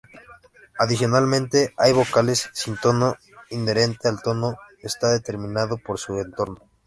Adicionalmente 0.79 1.75
hay 1.77 1.93
vocales 1.93 2.49
sin 2.53 2.75
tono 2.75 3.17
inherente, 3.51 4.09
el 4.09 4.19
tono 4.19 4.57
está 4.81 5.11
determinado 5.11 5.77
por 5.77 5.99
su 5.99 6.17
entorno. 6.17 6.57